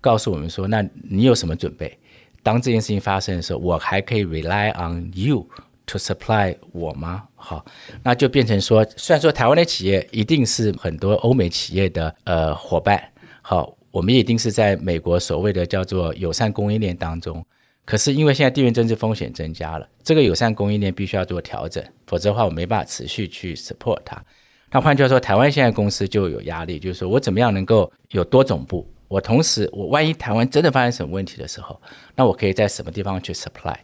[0.00, 1.98] 告诉我们说，那你有什么准备？
[2.44, 5.44] 当这件事情发生的时候，我还可以 rely on you。
[5.86, 7.24] to supply 我吗？
[7.34, 7.64] 好，
[8.04, 13.02] 那就变成说，虽然说台湾的企业一定是很多欧美企业的呃伙伴，
[13.42, 17.44] 好，我们一定是在美国所谓的叫做友善供应链当中。
[17.84, 24.22] 可是因为现在地缘政治风险增加了，这个友善供应链必须要做调整，否则的话我没办法持续去 support 它。
[24.70, 28.86] 那换句话说，台湾现在公司就有压力，就是说我怎么样能够有多总部？
[29.08, 31.80] 我同时，我万一台湾真的发生什么问题的时候，
[32.14, 33.74] 那我可以在什么地方去 supply？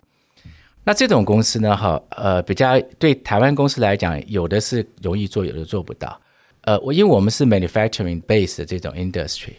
[0.84, 6.20] 那这种公司呢，哈，呃，比较对台湾公司来讲，有的是容易做，有的做不到。
[6.60, 9.54] 呃，我因为我们是 manufacturing base 的这种 industry，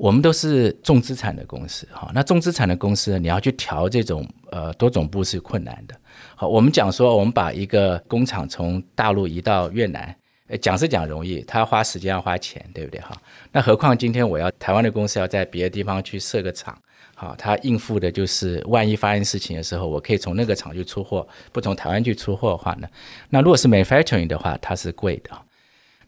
[0.00, 2.10] 我们都是重资产的公司，哈。
[2.14, 5.94] 那重资产的公司，你要去调这种呃多总部是困难的。
[6.34, 10.16] 好，我们讲说，我们把一个工厂从大陆移到越南，
[10.48, 12.98] 呃，讲是讲容易，它花时间要花钱，对不对？
[13.02, 13.14] 哈。
[13.52, 16.74] 那何况今天我要台湾的公司要在别的地方去设个厂。
[17.14, 22.88] 好，他应付的就是万一发生事情的时候，我可以从那个厂去出货，不从台湾去出货的话呢，
[23.28, 25.30] 那如果是 manufacturing 的话，它是贵的。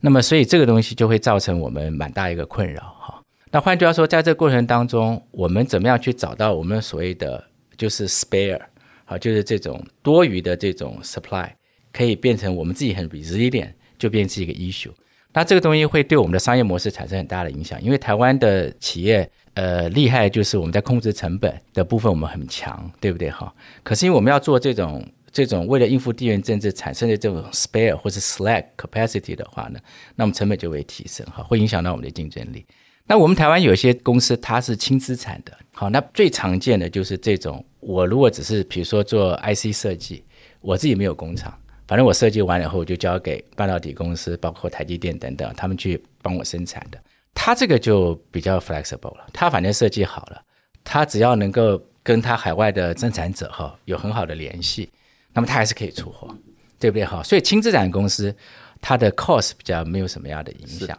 [0.00, 3.21] 那么，所以这个东西就会造成我们蛮大一个困扰哈。
[3.54, 7.44] 那换句话说，在这个过程当中，我们怎么样去找到我们所谓的
[7.76, 8.58] 就是 spare，
[9.04, 11.50] 好，就是这种多余的这种 supply，
[11.92, 14.90] 可以变成我们自己很 resilient，就变成一个 issue。
[15.34, 23.54] 那这个东西会对我们的商业模式产生很大的影响，因为台湾的企业，呃，厉害就是我们在控制成本的部分我们很强，对不对哈？
[23.82, 29.78] 可是因为我们要做这种这种为了应付地缘政治产生的这种 spare 或是 slack capacity 的话呢，
[30.16, 32.64] 那么成本就会提升哈，会影响到我们的竞争力。
[33.06, 40.24] 那我们台湾有些公司它是轻资产的，好，那最常见的就是这种，我如果只是比如说做 IC 设计，
[40.60, 41.52] 我自己没有工厂。
[41.88, 46.98] 反正我设计完了以后，我就交给半导体公司，包括台积电等等，他们去帮我生产的。
[47.34, 50.40] 他这个就比较 flexible 了，他反正设计好了，
[50.84, 54.88] 他只要能够跟他海外的生产者哈有很好的联系，
[55.34, 56.34] 那么他还是可以出货，
[56.78, 57.22] 对不对哈？
[57.22, 58.34] 所以轻资产公司
[58.80, 60.96] 它的 cost 比较没有什么样的影响。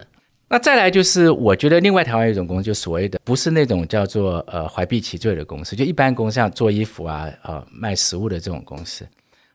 [0.53, 9.03] 那再来就是，我觉得另外台湾有一种公司，就所谓的不是那种叫做呃怀璧其罪的公司，就一般公司像做衣服啊、呃卖食物的这种公司。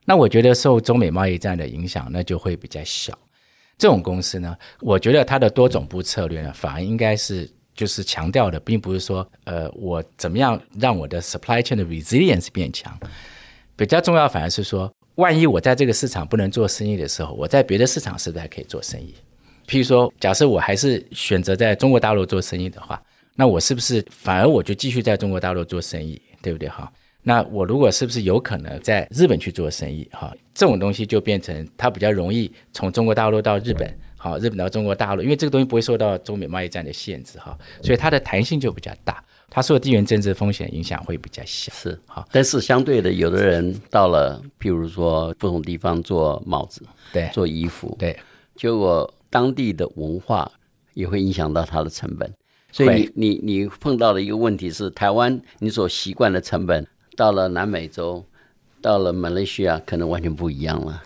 [0.05, 3.17] 那我觉得受中美贸易战的影响，那就会比较小。
[3.79, 12.93] 这种公司呢，我觉得它的多总部策略呢，反而应该是就是强调的，并不是说，呃，我怎么样让我的 supply chain 的 resilience 变强。
[13.77, 19.15] 比较重要反而是说，万一我在这个市场不能做生意的时候，我在别的市场是不是还可以做生意？
[19.69, 23.01] 譬如说，假设我还是选择在中国大陆做生意的话，
[23.37, 26.67] 那我是不是反而我就继续在中国大陆做生意，对不对？
[26.71, 26.91] 哈，
[27.23, 30.09] 那我如果是不是有可能在日本去做生意？
[30.11, 39.23] 哈，这种东西就变成它比较容易从中国大陆到日本，好，日本到中国大陆，因为这个东西不会受到中美贸易战的限制，哈，所以它的弹性就比较大。
[39.51, 48.15] 它受地缘政治风险影响会比较小，是哈，但是相对的，有的人到了，譬如说不同地方做帽子，对，做衣服，对，
[48.57, 50.51] 结果当地的文化
[50.95, 52.33] 也会影响到它的成本，
[52.73, 58.25] 所以你你你碰到的一个问题是，台湾你所习惯的成本，到了南美洲，
[58.81, 61.03] 到了马来西亚，可能完全不一样了。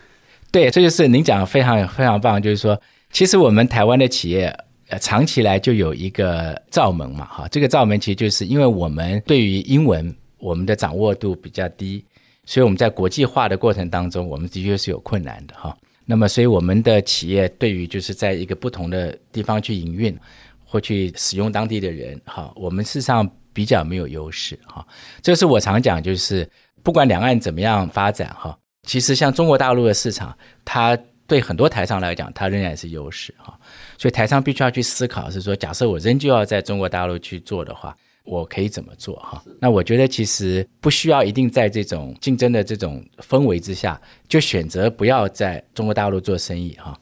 [0.51, 4.55] 对，这就是您讲的非常非常棒，就是说，其实我们台湾的企业。
[4.89, 12.05] 呃，长期来就有一个罩门嘛，哈，这个罩门其实就是因为我们对于英文我们的掌握度比较低，
[12.45, 15.75] 所以我们在国际化的过程当中，我们的确是有困难的哈。
[16.13, 20.15] 那么，所以我们的企业对于就是在一个不同的地方去营运
[20.63, 24.87] 或去使用当地的人，哈，我们事实上比较没有优势哈。
[25.23, 26.47] 这是我常讲，就是
[26.83, 28.55] 不管两岸怎么样发展哈，
[28.87, 30.37] 其实像中国大陆的市场，
[30.67, 30.95] 它
[31.27, 33.59] 对很多台商来讲，它仍然是优势哈。
[33.97, 39.43] 所以台商必须要去思考，是说，假设我仍旧要在中国大陆去做的话，我可以怎么做哈？
[39.61, 46.99] 那我觉得其实不需要一定在这种竞争的这种氛围之下，就选择不要在中国大陆做生意哈。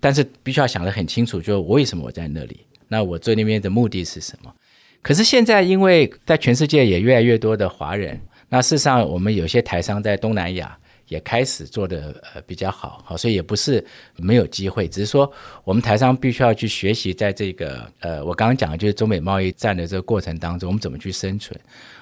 [0.00, 2.60] 但是必须要想得很清楚，就为什么我在那里？
[2.88, 4.52] 那我做那边的目的是什么？
[5.00, 10.78] 可是现在因为在全世界也越来越多的华人，那事实上我们有些台商在东南亚。
[11.14, 13.84] 也开始做的呃比较好，好，所以也不是
[14.16, 15.30] 没有机会，只是说
[15.62, 21.58] 我们台商必须要去学习，在这个呃我刚刚讲的就是中美贸易战的这个过程当中，我们怎么去生存。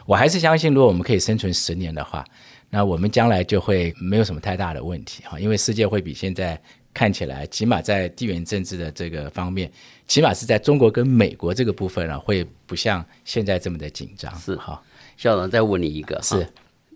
[0.06, 2.24] 我还是相信，如果我们可以生存十年的话，
[2.70, 6.58] 那我们将来就会没有什么太大的问题哈，因为世界会比现在
[6.94, 9.70] 看起来，起码在地缘政治的这个方面，
[10.08, 14.34] 起码是在中国跟美国这个部分呢，会不像现在这么的紧张。
[14.38, 14.82] 是哈，
[15.18, 16.46] 校长再问你一个，是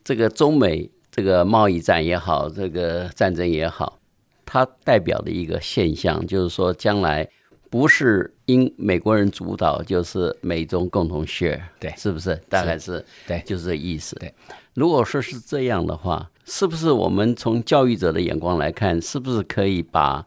[0.02, 0.88] 这个中美。
[1.16, 3.98] 这个贸易战也好，这个战争也好，
[4.44, 7.26] 它代表的一个现象就是说，将来
[7.70, 12.38] 不是因美国人主导，就是美中共同 share，对，是不是？
[12.50, 14.14] 大概是，对，就是这意思。
[14.16, 14.34] 对，
[14.74, 20.26] 如果说是这样的话，是不是我们从教育者的眼光来看，是不是可以把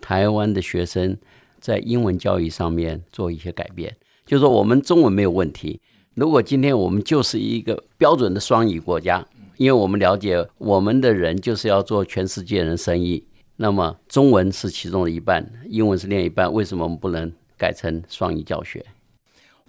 [0.00, 1.14] 台湾的学生
[1.60, 3.94] 在英文教育上面做一些改变？
[4.24, 5.82] 就是说，我们中文没有问题，
[6.14, 9.26] 如果今天我们就是一个标准的双语国家。
[9.60, 13.22] 因为我们了解，我们的人就是要做全世界人生意，
[13.56, 18.82] 那么中文是其中的一半，英文是另一半，为什么我们不能改成双语教学？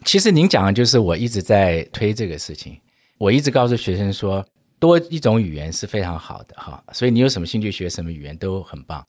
[0.05, 2.79] 其实您讲的就是我一直在推这个事情，
[3.17, 4.45] 我一直告诉学生说，
[4.79, 9.05] 多一种语言是非常好的哈，所以你有什么兴趣学什么语言都很棒。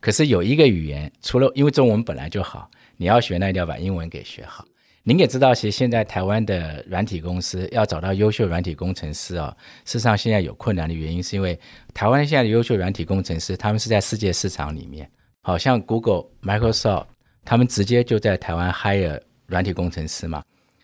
[0.00, 4.64] 可是有一个语言，除了因为中文本来就好，你要学那一定要把英文给学好。
[5.04, 9.52] 您也知道，其实现在台湾的软体公司要找到优秀软体工程师啊，
[9.84, 11.58] 事实上现在有困难的原因，是因为
[11.92, 15.10] 台湾现在的优秀软体工程师，他们是在世界市场里面，
[15.42, 17.06] 好像 Google、Microsoft，
[17.44, 20.40] 他们直接就在台湾 hire 软体工程师嘛。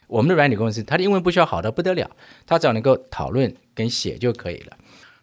[0.08, 2.10] 我们的软体工程师，他的英文不需要好的不得了，
[2.44, 4.76] 他只要能够讨论跟写就可以了。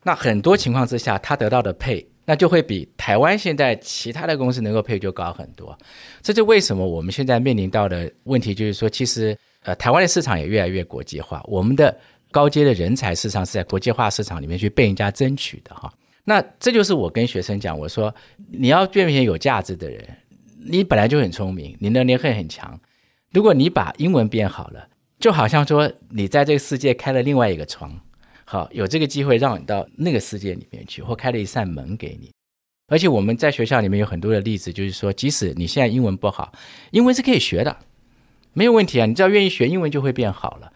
[0.04, 2.06] 那很多情况之下，他得到的 pay。
[2.26, 5.78] 那就会比台湾现在其他的公司能够配就高很多，
[6.23, 11.95] 这就为什么我们现在面临到的问题就是说，其实呃台湾的市场也越来越国际化，我们的
[12.32, 15.93] 高阶的人才市场是在国际化市场里面去被人家争取的哈。
[16.23, 18.13] 那这就是我跟学生讲，我说
[18.51, 20.03] 你要变成有价值的人，
[20.67, 22.80] 你本来就很聪明，你能力会很强，
[23.32, 24.88] 如果你把英文变好了，
[25.19, 27.99] 就好像说你在这个世界开了另外一个窗。
[28.46, 32.30] 好，有这个机会让你到那个世界里面去，或开了一扇门给你。
[32.88, 36.54] 而且我们在学校里面有很多的例子，就是说，即使你现在英文不好，
[36.91, 37.76] 英文是可以学的，
[38.54, 39.08] 没有问题啊。
[39.08, 40.72] 你只要愿意学，英文就会变好了。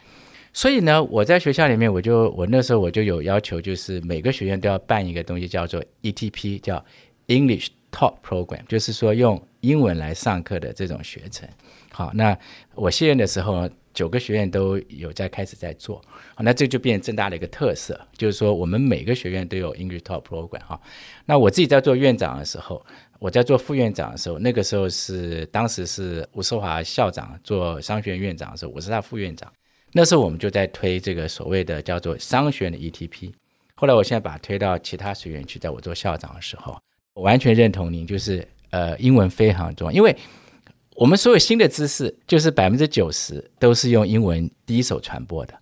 [0.51, 6.83] 所以呢，我在学校里面，我就我那时候我就有要求，就是每个学院都要办一个东西，叫做 ETP，叫
[7.27, 11.47] English Talk Program，就是说用英文来上课的这种学程。
[11.91, 12.35] 好，那
[12.73, 13.69] 我卸任的时候。
[13.93, 16.01] 九个学院都有在开始在做，
[16.37, 20.79] 那这就变成政大的一个特色，就是说我们每个学院都有 English Talk Program 哈。
[21.25, 22.85] 那我自己在做院长的时候，
[23.19, 29.51] 我在做副院长的时候，那个时候是当时是吴世华校长做商学院院长的时候，我是他副院长。
[29.91, 33.31] 那时候我们就在推这个所谓的叫做商学院的 ETP。
[33.75, 36.79] 后来我现在把它推到其他学院去，在我做校长的时候，
[37.13, 40.15] 我完全认同您，就是呃英文非常重要，因为。
[40.99, 45.53] 我们所有新的知识，就是百分之九十都是用英文第一手传播的。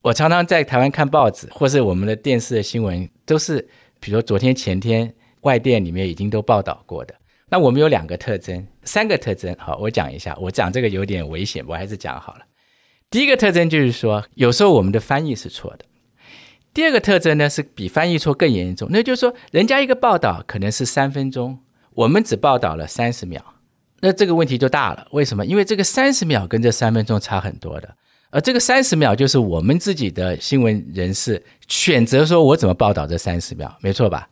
[0.00, 3.68] 我常常在台湾看报纸，或是我们的电视的新闻，都是
[4.00, 7.14] 比如说昨天、前天外电里面已经都报道过的。
[7.50, 9.54] 那我们有两个特征，三个特征。
[9.58, 10.34] 好，我讲一下。
[10.40, 12.46] 我讲这个有点危险，我还是讲好了。
[13.10, 15.84] 第一个特征就是说，有时候我们的翻译是错的。
[16.72, 18.88] 第二个特征呢，是比翻译错更严重。
[18.90, 21.58] 那就是说，人家一个报道可能是三分钟，
[21.92, 23.44] 我们只报道了三十秒，
[24.00, 25.06] 那这个问题就大了。
[25.12, 25.44] 为什么？
[25.44, 27.94] 因为这个三十秒跟这三分钟差很多的，
[28.30, 34.28] 而这个三十秒就是我们自己的新闻人士选择说我怎么报道这三十秒，没错吧？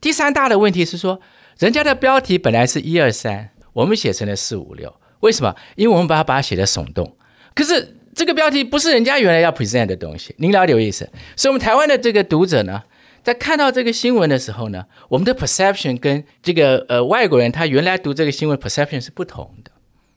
[0.00, 1.20] 第三大的问题是说。
[1.58, 4.90] 人家的标题本来是一二三，我们写成了四五六，
[5.20, 5.54] 为什么？
[5.76, 7.18] 因为我们把它把它写的耸动。
[7.54, 11.06] 可是这个标题不是人家原来要 present 的东西，您了解我意思？
[11.36, 12.82] 所以，我们台湾的这个读者呢，
[13.22, 19.70] 在看到这个新闻的时候呢，我们的 perception 跟这个呃外国人他原来读这个新闻 perception 是不同的。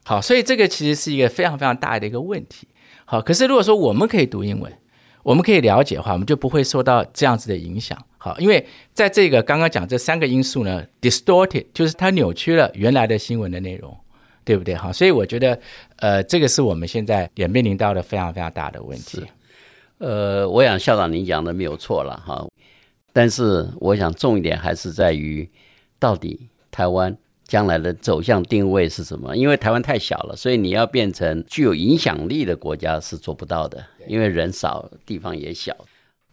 [0.05, 2.67] 好，所以这个其实是一个非常非常大的一个问题。
[3.05, 4.71] 好，可是如果说我们可以读英文，
[5.23, 7.97] 我们可以了解的话，我们就不会受到这样子的影响。
[8.17, 13.97] 好，因为在这个刚刚讲这三个因素呢，distorted 就是它扭曲了原来的新闻的内容，
[14.43, 14.75] 对不对？
[14.75, 15.59] 好，所以我觉得，
[15.97, 19.23] 呃，这个是我们现在也面临到的非常非常大的问题。
[19.99, 22.45] 呃，我想校长您讲的没有错了哈，
[23.13, 25.47] 但是我想重一点还是在于，
[25.99, 27.15] 到底台湾
[27.47, 29.37] 将来的走向定位是什么？
[29.37, 35.75] 因为台湾太小了，所以你要变成具有影响力的国家是做不到的，因为人少，地方也小。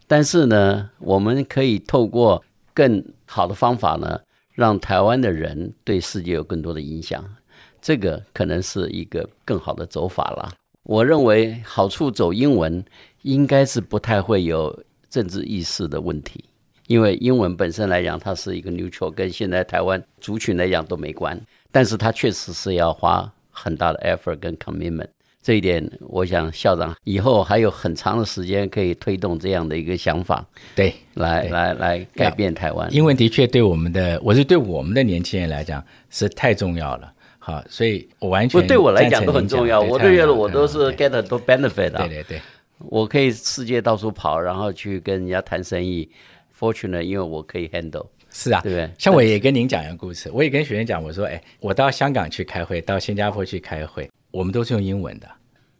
[0.07, 4.21] 但是呢，我们可以透过更好的方法呢，
[4.55, 7.23] 让台湾的人对世界有更多的影响。
[7.83, 10.53] 这个可能是一个更好的走法了。
[10.83, 12.85] 我认为好处走英文，
[13.23, 16.45] 应该是不太会有政治意识的问题，
[16.91, 21.41] 因为英文本身来讲，它是一个 neutral，跟现在台湾族群来讲都没关。
[21.71, 25.07] 但是它确实是要花很大的 effort 跟 commitment。
[25.41, 32.93] 这一点，我想校长以后还有很长的时间可以推动这样的一个想法，对，来来来改变台湾。
[32.93, 35.81] 英文的确对我们的，我是对我们的年轻人来讲
[36.11, 37.13] 是太重要了。
[37.39, 39.81] 好，所以我完全不对我来讲都很重要。
[39.81, 41.99] 我对我都是 get 很多 benefit 的。
[42.01, 42.41] 对对对，
[42.79, 46.11] 我可以世界到处跑，然后去跟人家谈生意。
[46.61, 48.07] Fortunate，因为我可以 handle。
[48.33, 48.89] 是啊，对不对？
[48.97, 54.09] 像我也跟您讲一个故事，我也跟学员讲，我说，哎，我到香港去开会，到新加坡去开会。
[54.31, 55.29] 我们都是用英文的，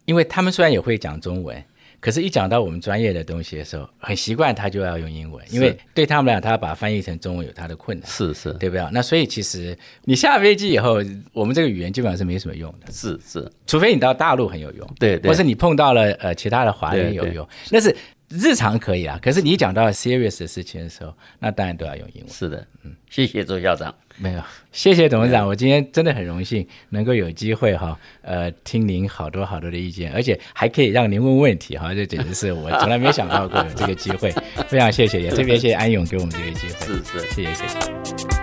[0.03, 1.63] 因为他们虽然也会讲中文，
[2.01, 8.85] 可是，一讲到我们专业的东西的时候，很习惯他就要用英文，因为对他们来讲，他要把它翻译成中文有他的困难，是是，对不对？
[8.91, 11.01] 那所以其实你下飞机以后，
[11.31, 17.95] 我们这个语言基本上是没什么用的，是是，除非你到大陆很有用，对对，或是你碰到了呃其他的华人有用，那是。
[18.31, 22.29] 日常可以啊，可是你讲到 serious 的事情的时候，那当然都要用英文。
[22.29, 23.93] 是的，嗯，谢谢周校长。
[24.17, 34.31] 没有，谢谢董事长，我今天真的很荣幸能够有机会哈，呃，听您好多好多的意见，而且还可以让您问问题哈，这简直是我从来没想到过有这个机会，
[34.67, 36.85] 非常谢谢，也特别谢谢安勇给我们这个机会。
[36.85, 38.40] 是是，谢谢谢谢。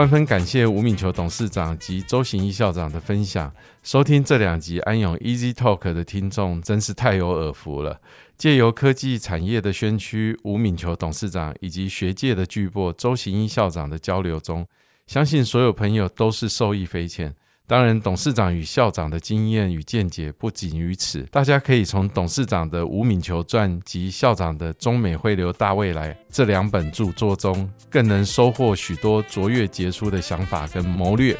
[0.00, 3.52] 万分感谢吴敏球董事长及周行一校长的分享。
[3.82, 8.00] 收听这两集安永 Easy Talk 的听众真是太有耳福了。
[8.38, 14.66] 借由科技产业的先驱吴敏球董事长以及学界的巨擘周行一校长的交流中，
[15.06, 17.34] 相信所有朋友都是受益匪浅。
[17.70, 31.36] 当然，董事长与校长的经验与见解不仅于此，大家可以从董事长的《吴敏球传》及校长的《中美汇流大未来》这两本著作中，更能收获许多卓越杰出的想法跟谋略。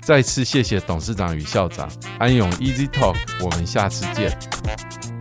[0.00, 1.86] 再次谢谢董事长与校长，
[2.18, 5.17] 安永 Easy Talk，我们下次见。